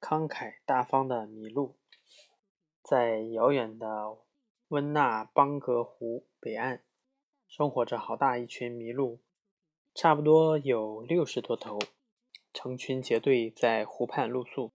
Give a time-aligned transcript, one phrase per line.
[0.00, 1.74] 慷慨大方的麋鹿，
[2.82, 4.16] 在遥远的
[4.68, 6.82] 温纳邦格湖北岸，
[7.48, 9.18] 生活着好大一群麋鹿，
[9.94, 11.78] 差不多有六十多头，
[12.52, 14.72] 成群结队在湖畔露宿。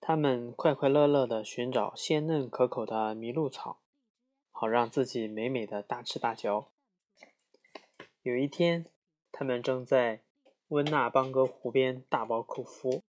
[0.00, 3.78] 它们快快乐乐地寻找鲜嫩可口的麋鹿草，
[4.50, 6.68] 好让自己美美的大吃大嚼。
[8.22, 8.86] 有一天，
[9.32, 10.22] 他们正在
[10.68, 13.02] 温纳邦格湖边大饱口福，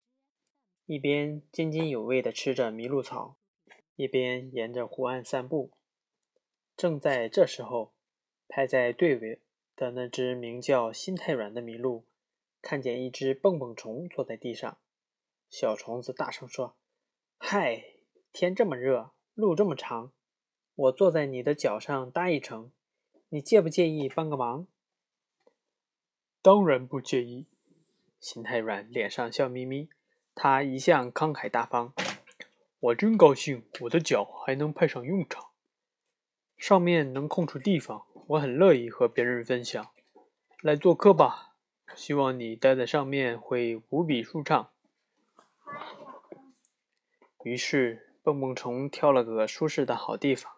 [0.87, 3.39] 一边津津有味地吃着麋鹿草，
[3.97, 5.73] 一边沿着湖岸散步。
[6.77, 7.95] 正在这时候，
[8.49, 9.41] 排在队尾
[9.75, 12.05] 的那只名叫心太软的麋鹿，
[12.61, 14.77] 看见一只蹦蹦虫坐在地上。
[15.49, 16.77] 小虫子大声说
[17.39, 17.83] ：“嗨，
[18.31, 20.13] 天这么热，路这么长，
[20.75, 22.73] 我坐在你的脚上搭一程，
[23.31, 24.67] 你介不介意帮个忙？”
[26.43, 27.47] 当然不介意。
[28.21, 29.89] 心太软脸上笑眯眯，
[30.35, 31.93] 他一向慷慨大方。
[32.81, 35.47] 我真高兴，我的脚还能派上用场。
[36.57, 39.87] 上面能空出地方，我很乐意和别人分享。
[40.61, 41.55] 来做客吧，
[41.95, 44.71] 希望你待在上面会无比舒畅。
[47.43, 50.53] 于是，蹦蹦虫挑了个舒适的好地方。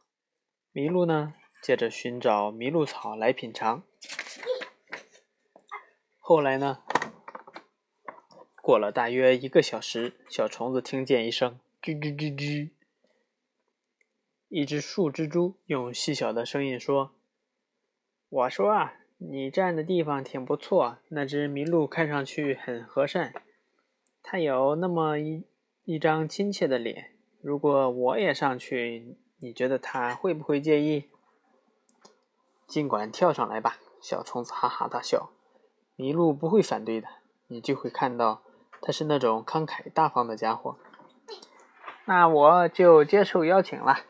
[0.72, 3.82] 麋鹿呢，接着寻找麋鹿草来品尝。
[6.18, 6.82] 后来呢？
[8.66, 12.70] 过了大约一个小时，小虫子听见一声“吱吱吱吱”，
[14.50, 17.12] 一只树蜘蛛用细小的声音说
[18.28, 20.98] ：“我说啊，你站的地方挺不错。
[21.10, 23.32] 那只麋鹿看上去很和善，
[24.20, 25.44] 它有那么一
[25.84, 27.12] 一张亲切的脸。
[27.40, 31.08] 如果我也上去，你觉得它会不会介意
[32.66, 35.30] ？”“尽管跳上来吧！”小虫子哈哈大笑。
[35.96, 37.06] 麋鹿不会反对的，
[37.46, 38.42] 你就会看到
[38.80, 40.76] 他是那种慷慨大方的家伙。
[42.04, 44.00] 那我就接受邀请了，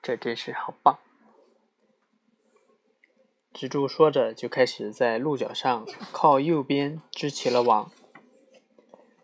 [0.00, 0.98] 这真是好棒！
[3.52, 7.90] 蜘蛛说着，就开始在鹿角上靠右边织起了网。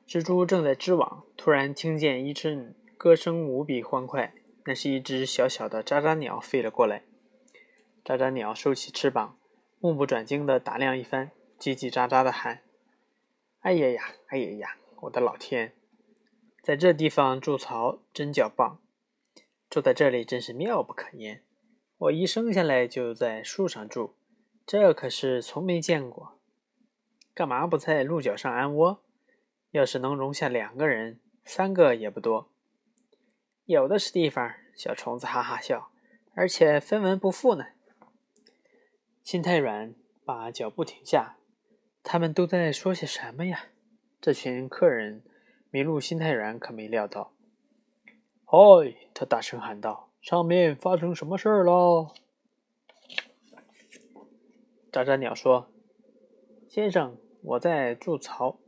[0.06, 4.34] 蜘蛛正在织网，突然听见一阵歌声，无比欢快。
[4.64, 7.04] 那是一只小小的喳喳鸟飞了过来。
[8.04, 9.38] 喳喳鸟收起翅膀，
[9.80, 11.30] 目不转睛地打量一番。
[11.58, 12.60] 叽叽喳喳的喊
[13.60, 14.76] ：“哎呀呀，哎呀呀！
[15.00, 15.74] 我的老天，
[16.62, 18.80] 在这地方筑巢真叫棒！
[19.69, 21.42] 住在这里真是妙不可言。
[21.98, 24.14] 我一生下来就在树上住，
[24.64, 26.38] 这可是从没见过。
[27.34, 29.02] 干嘛不在鹿角上安窝？
[29.72, 32.50] 要是能容下两个人，三个也不多。
[33.64, 35.90] 有的是地方。”小虫子哈哈笑，
[36.34, 37.66] 而且分文不付呢。
[39.25, 39.92] 心太软，
[40.25, 41.38] 把脚步停下。
[42.03, 43.66] 他们都在说些什么呀？
[44.20, 45.22] 这群客人，
[45.70, 47.32] 麋鹿心太软可没料到。
[48.44, 51.72] 嗨，他大声喊道：“上面发生什么事儿了？”
[54.91, 55.70] 喳喳鸟说
[56.69, 58.58] ：“先生，我在筑巢。”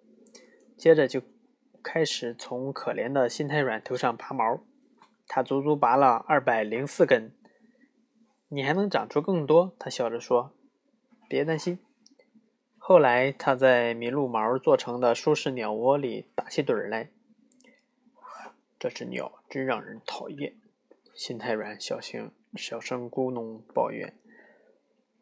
[0.76, 1.22] 接着就
[1.82, 4.60] 开始从可怜的心太软头上拔毛。
[5.26, 7.32] 他足足拔了二百零四根。
[8.48, 10.52] 你还能长出更多，他笑着说
[11.28, 11.78] ：“别担心。”
[12.90, 17.08] 后来，他在麋鹿毛做成的舒适鸟窝里打起盹来。
[18.80, 20.56] 这只鸟真让人讨厌，
[21.14, 24.12] 心太软小声小声咕哝抱怨。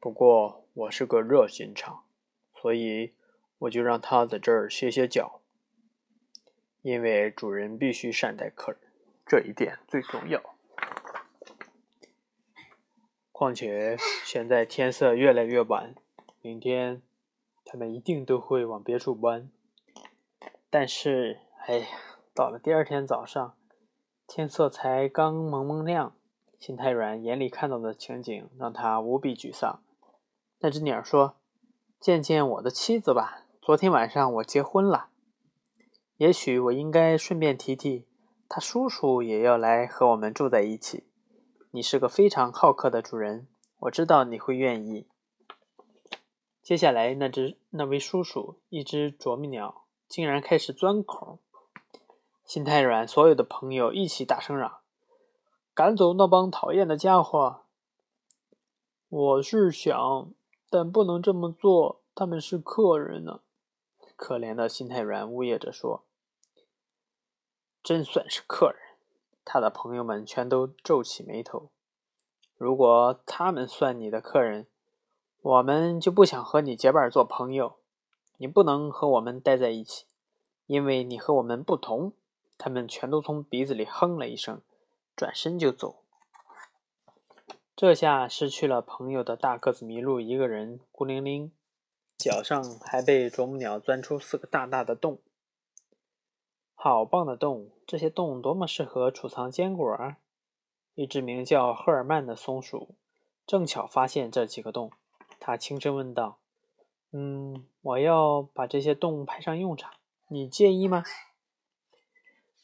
[0.00, 2.04] 不过我是个热心肠，
[2.54, 3.12] 所以
[3.58, 5.42] 我就让它在这儿歇歇脚。
[6.80, 8.80] 因为主人必须善待客人，
[9.26, 10.42] 这一点最重要。
[13.30, 15.94] 况且现在天色越来越晚，
[16.40, 17.02] 明天。
[17.70, 19.50] 他们一定都会往别处搬，
[20.70, 21.86] 但是，哎呀，
[22.34, 23.56] 到了第二天早上，
[24.26, 26.14] 天色才刚蒙蒙亮，
[26.58, 29.82] 心太软眼里看到的情景让他无比沮丧。
[30.60, 31.36] 那只鸟说
[32.00, 35.10] ：“见见我的妻子吧，昨天晚上我结婚了。
[36.16, 38.06] 也许我应该顺便提提，
[38.48, 41.06] 他叔叔也要来和我们住在一起。
[41.72, 43.46] 你是个非常好客的主人，
[43.80, 45.06] 我知道你会愿意。”
[46.68, 51.38] 接下来，那只那位叔叔，一只啄木鸟，竟然开始钻孔。
[52.44, 54.80] 心太软，所有的朋友一起大声嚷
[55.72, 57.62] ：“赶走那帮讨厌的家伙！”
[59.08, 60.30] 我是想，
[60.68, 63.40] 但不能这么做，他们是客人呢。
[64.14, 66.04] 可怜的心太软呜咽着说
[67.82, 68.78] ：“真算是客人。”
[69.42, 71.70] 他的朋友们全都皱起眉头。
[72.58, 74.66] 如果他们算你的客人，
[75.40, 77.76] 我们就不想和你结伴做朋友，
[78.38, 80.04] 你不能和我们待在一起，
[80.66, 82.12] 因为你和我们不同。
[82.58, 84.60] 他们全都从鼻子里哼了一声，
[85.14, 86.02] 转身就走。
[87.76, 91.52] 这下失去了朋友的大个子麋鹿一个人孤零零，
[92.16, 95.20] 脚上还被啄木鸟钻出四个大大的洞。
[96.74, 97.70] 好棒的洞！
[97.86, 100.18] 这些洞多么适合储藏坚果啊！
[100.96, 102.96] 一只名叫赫尔曼的松鼠
[103.46, 104.90] 正巧发现这几个洞，
[105.40, 106.38] 他轻声问道
[107.12, 109.92] ：“嗯，我要把这些动物派上用场，
[110.28, 111.04] 你介意吗？”“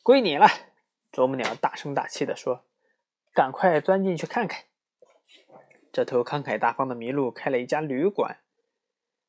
[0.02, 0.46] 归你了。”
[1.12, 2.64] 啄木鸟大声大气地说
[3.32, 4.64] ，“赶快钻进去看看。”
[5.92, 8.38] 这头慷慨大方的麋鹿开了一家旅馆，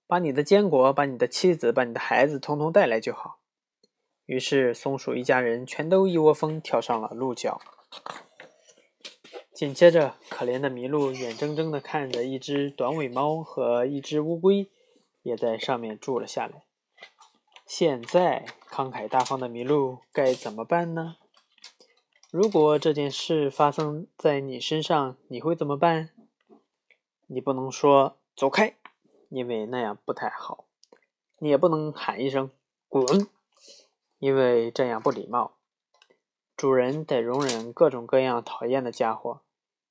[0.07, 3.37] 把你的坚果、把你的妻子、把你的孩子统统带来就好。
[4.25, 7.61] 于是，松鼠一家人全都一窝蜂跳上了鹿角。
[9.55, 14.69] 紧接着，可怜的麋鹿眼睁睁地看着一只短尾猫和一只乌龟
[15.21, 16.65] 也在上面住了下来。
[17.65, 21.15] 现在，慷慨大方的麋鹿该怎么办呢？
[22.31, 26.09] 如果这件事发生在你身上，你会怎么办？
[27.27, 28.75] 你不能说“走开”，
[29.31, 30.65] 因为那样不太好；
[31.39, 32.51] 你也不能喊一声
[32.89, 33.25] “滚”。
[34.19, 35.55] 因为这样不礼貌，
[36.57, 39.41] 主人得容忍各种各样讨厌的家伙，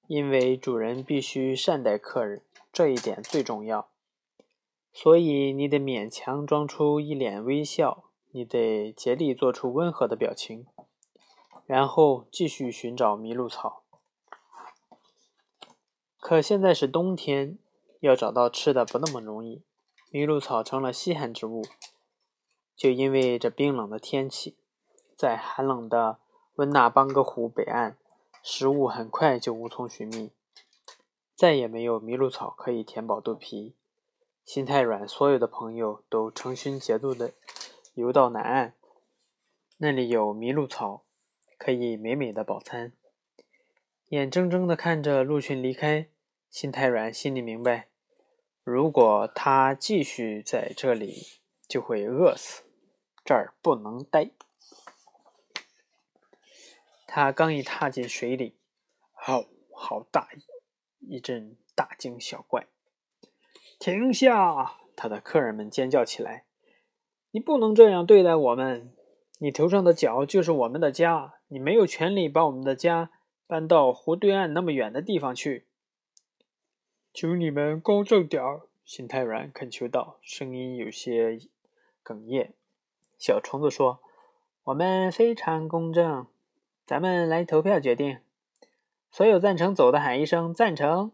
[0.06, 2.42] 因为主人必须善待客人，
[2.72, 3.88] 这一点最重要。
[4.92, 10.66] 所以你得勉强装出一脸微笑，你得竭力做出温和的表情，
[11.66, 13.82] 然后继续寻找麋鹿草。
[16.20, 17.58] 可现在是冬天，
[18.00, 19.62] 要找到吃的不那么容易，
[20.12, 21.64] 麋鹿草成了稀罕之物。
[22.76, 24.56] 就因为这冰冷的天气，
[25.16, 26.18] 在寒冷的
[26.56, 27.96] 温纳邦格湖北岸，
[28.46, 30.30] 食物很快就无从寻觅，
[31.34, 33.74] 再也没有麋鹿草可以填饱肚皮。
[34.44, 37.32] 心太软，所有的朋友都成群结队的
[37.94, 38.74] 游到南岸，
[39.78, 41.04] 那里有麋鹿草，
[41.56, 42.92] 可以美美的饱餐。
[44.10, 46.08] 眼睁睁的看着鹿群离开，
[46.50, 47.88] 心太软心里明白，
[48.62, 52.64] 如果他继续在这里，就会饿死。
[53.24, 54.32] 这儿不能待。
[57.06, 58.54] 他刚一踏进水里，
[59.12, 60.28] 好好大
[61.00, 62.66] 一阵大惊小怪。
[63.78, 64.78] 停下！
[64.96, 66.44] 他的客人们尖叫起来
[67.32, 68.94] ：“你不能这样对待我们！
[69.38, 73.10] 你头上的角就是我们的家，你没有权利把我们的家
[73.46, 75.66] 搬到湖对岸那么远的地方去。”
[77.12, 81.40] 求你们公正点儿，心太软恳求道，声音有些
[82.04, 82.54] 哽咽。
[83.18, 84.00] 小虫子说
[84.64, 86.26] ：“我们非常公正，
[86.86, 88.18] 咱们来投票决定。
[89.10, 91.12] 所有赞成走的喊一声赞成，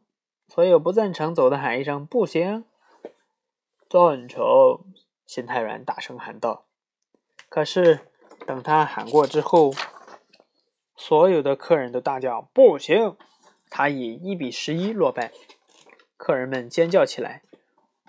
[0.49, 2.64] 所有不赞成走的喊一声不行。”
[3.88, 4.81] 赞成！
[5.26, 6.64] 心太软大声喊道。
[7.49, 8.00] 可是
[8.46, 9.72] 等他喊过之后，
[10.96, 13.17] 所有的客人都大叫不行。
[13.69, 15.32] 他以一比十一落败。
[16.17, 17.43] 客人们尖叫起来：“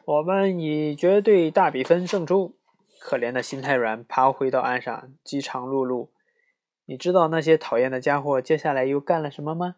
[0.06, 2.56] 我们以绝对大比分胜出！”
[3.00, 6.08] 可怜的心太软，爬回到岸上，饥肠辘辘。
[6.92, 9.78] 你知道那些讨厌的家伙接下来又干了什么吗？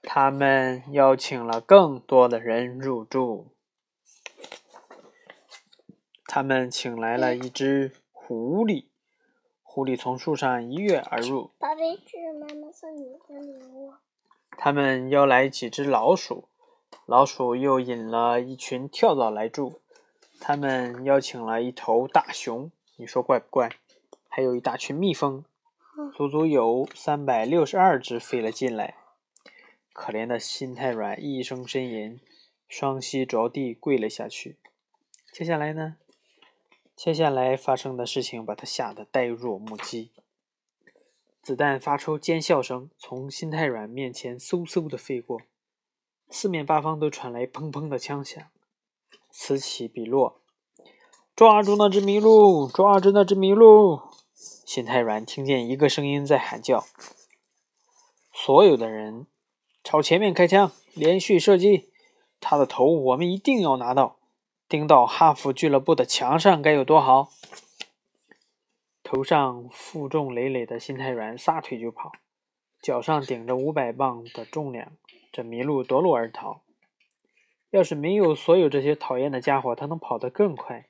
[0.00, 3.48] 他们邀请了更多的人入住。
[6.24, 8.86] 他们请来了一只狐狸，
[9.62, 11.50] 狐狸从树上一跃而入。
[11.58, 13.92] 宝贝，这是妈妈送你的礼物。
[14.52, 16.48] 他们邀来几只老鼠，
[17.04, 19.82] 老鼠又引了一群跳蚤来住。
[20.40, 23.68] 他们邀请了一头大熊，你说怪不怪？
[24.30, 25.44] 还有一大群蜜蜂，
[26.16, 28.96] 足足有三百六十二只飞了进来。
[29.92, 32.20] 可怜的心太软，一声呻吟，
[32.68, 34.56] 双膝着地跪了下去。
[35.32, 35.96] 接下来呢？
[36.94, 40.10] 接下来发生的事情把他吓得呆若木鸡。
[41.42, 45.40] 子弹发出尖笑声，从心太软面前嗖嗖的飞过，
[46.28, 48.42] 四面八方都传来砰砰的枪响。
[49.30, 50.40] 此起彼落，
[51.34, 52.68] 抓住那只麋鹿！
[52.68, 54.02] 抓住那只麋鹿！
[54.70, 56.84] 心太软听见一个声音在喊叫
[58.32, 59.26] ：“所有的人
[59.82, 61.90] 朝前面开枪，连续射击！
[62.38, 64.20] 他的头我们一定要拿到，
[64.68, 67.32] 钉到哈佛俱乐部的墙上，该有多好！”
[69.02, 72.12] 头上负重累累的心太软撒腿就跑，
[72.80, 74.92] 脚上顶着五百磅的重量，
[75.32, 76.62] 这麋鹿夺路而逃。
[77.70, 80.86] 要是没有所有这些讨厌的家伙，他能跑得更快。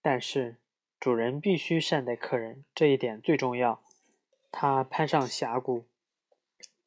[0.00, 0.56] 但是
[1.00, 3.80] 主人必须善待客人，这一点最重要。
[4.50, 5.84] 他攀上峡谷，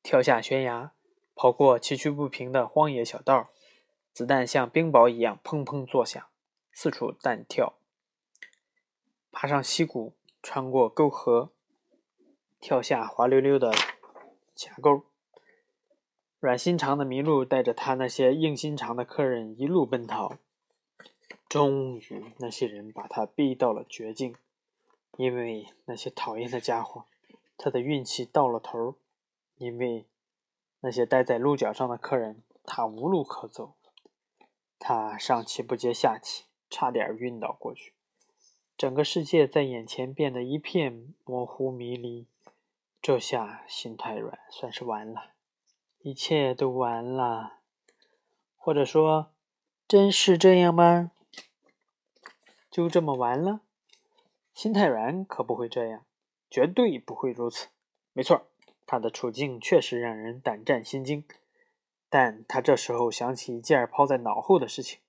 [0.04, 0.92] 跳下悬崖，
[1.34, 3.50] 跑过崎岖不平的荒野小道，
[4.12, 6.22] 子弹像冰雹一样砰砰作响，
[6.74, 7.78] 四处弹跳。
[9.32, 10.14] 爬上溪谷，
[10.44, 11.52] 穿过沟河，
[12.60, 13.72] 跳下滑溜溜的
[14.54, 15.04] 峡沟。
[16.40, 20.38] 软心肠的麋鹿带着他那些硬心肠的客人一路奔逃。
[21.52, 24.38] 终于，那些人把他逼到了绝境，
[25.18, 27.04] 因为那些讨厌的家伙，
[27.58, 28.96] 他的运气到了头
[29.58, 30.08] 因为
[30.80, 33.74] 那些待在鹿角上的客人，他无路可走。
[34.80, 37.92] 他上气不接下气，差点晕倒过去。
[38.78, 42.28] 整个世界在眼前变得一片模糊迷离。
[43.02, 45.32] 这下心太软，算是完了。
[46.00, 47.58] 一切都完了，
[48.56, 49.34] 或者说，
[49.86, 51.12] 真是这样吗？
[52.72, 53.60] 就这么完了？
[54.54, 56.06] 心太软可不会这样，
[56.50, 57.68] 绝对不会如此。
[58.14, 58.48] 没错，
[58.88, 61.26] 他的处境确实让人胆战心惊。
[62.10, 65.00] 但他这时候想起一件抛在脑后的事情。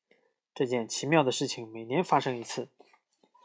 [0.55, 2.69] 这件奇妙的事情每年发生一次，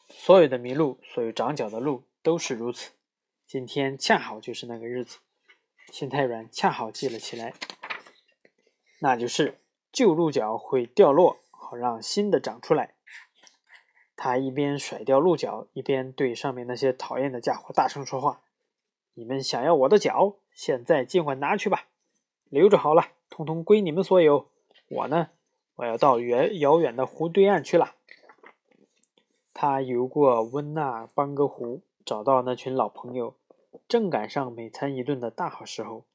[0.09, 2.91] 所有的麋鹿，所有长角的鹿都是如此。
[3.45, 5.19] 今天恰好就是那个日子。
[5.91, 7.53] 心太软，恰好记了起来，
[8.99, 9.57] 那就是
[9.91, 12.96] 旧鹿角会掉落，好让新的长出来。
[14.17, 18.41] 他一边甩掉鹿角，一边对上面那些讨厌的家伙大声说话
[19.13, 21.85] ：“你们想要我的角，现在尽管拿去吧，
[22.49, 24.47] 留着好了，通通归你们所有。
[24.89, 25.29] 我呢，
[25.75, 27.93] 我要到远遥远的湖对岸去了。”
[29.53, 33.35] 他游过温纳邦格湖，找到那群老朋友。
[33.87, 36.05] 正赶上美餐一顿的大好时候，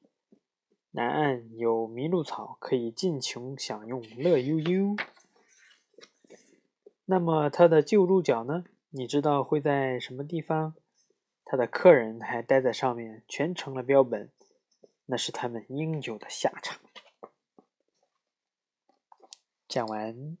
[0.91, 4.95] 南岸有麋鹿草可以尽情享用，乐悠悠。
[7.13, 8.63] 那么他的旧鹿角呢？
[8.89, 10.73] 你知道会在什么地方？
[11.45, 14.31] 他的客人还待在上面，全成了标本，
[15.05, 16.79] 那是他们应有的下场。
[19.67, 20.39] 讲完。